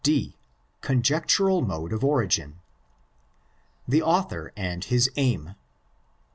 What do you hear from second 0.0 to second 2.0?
D.—Conjectural Mode